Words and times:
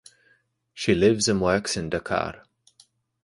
She 0.73 0.95
lives 0.95 1.27
and 1.27 1.39
works 1.39 1.77
in 1.77 1.91
Dakar. 1.91 2.45